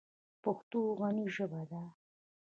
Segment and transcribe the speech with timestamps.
[0.43, 1.83] پښتو غني ژبه ده.